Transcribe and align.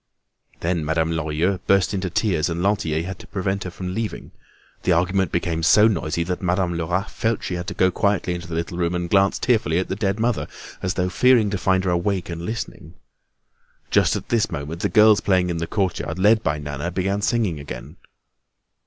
Then 0.61 0.83
Madame 0.83 1.11
Lorilleux 1.11 1.59
burst 1.67 1.93
into 1.93 2.09
tears 2.09 2.49
and 2.49 2.63
Lantier 2.63 3.03
had 3.03 3.19
to 3.19 3.27
prevent 3.27 3.65
her 3.65 3.69
from 3.69 3.93
leaving. 3.93 4.31
The 4.81 4.93
argument 4.93 5.31
became 5.31 5.61
so 5.61 5.87
noisy 5.87 6.23
that 6.23 6.41
Madame 6.41 6.73
Lerat 6.75 7.11
felt 7.11 7.43
she 7.43 7.53
had 7.53 7.67
to 7.67 7.75
go 7.75 7.91
quietly 7.91 8.33
into 8.33 8.47
the 8.47 8.55
little 8.55 8.79
room 8.79 8.95
and 8.95 9.07
glance 9.11 9.37
tearfully 9.37 9.77
at 9.77 9.89
her 9.89 9.95
dead 9.95 10.19
mother, 10.19 10.47
as 10.81 10.95
though 10.95 11.07
fearing 11.09 11.51
to 11.51 11.57
find 11.59 11.83
her 11.83 11.91
awake 11.91 12.31
and 12.31 12.41
listening. 12.41 12.95
Just 13.91 14.15
at 14.15 14.29
this 14.29 14.49
moment 14.49 14.81
the 14.81 14.89
girls 14.89 15.21
playing 15.21 15.51
in 15.51 15.57
the 15.57 15.67
courtyard, 15.67 16.17
led 16.17 16.41
by 16.41 16.57
Nana, 16.57 16.89
began 16.89 17.21
singing 17.21 17.59
again. 17.59 17.97